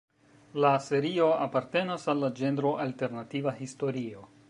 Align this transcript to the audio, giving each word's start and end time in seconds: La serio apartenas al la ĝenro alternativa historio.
La 0.63 0.71
serio 0.85 1.27
apartenas 1.47 2.09
al 2.15 2.25
la 2.25 2.33
ĝenro 2.43 2.75
alternativa 2.89 3.59
historio. 3.63 4.31